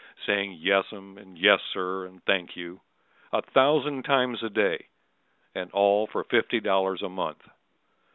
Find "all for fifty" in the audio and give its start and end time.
5.73-6.59